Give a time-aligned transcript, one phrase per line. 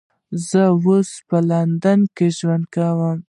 [0.47, 3.17] زه اوس په لندن کې ژوند کوم